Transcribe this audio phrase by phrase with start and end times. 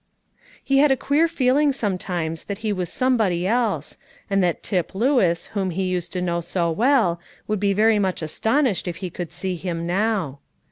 [0.63, 3.99] He had a queer feeling sometimes that he was somebody else,
[4.31, 8.23] and that Tip Lewis, whom he used to know so well, would be very much
[8.23, 10.39] astonished if he could see him now.